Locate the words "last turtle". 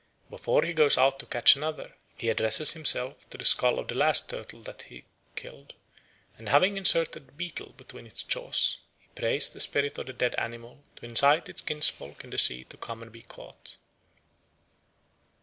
3.95-4.63